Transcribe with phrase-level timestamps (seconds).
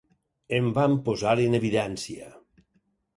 [0.59, 2.31] Em van posar en evidència.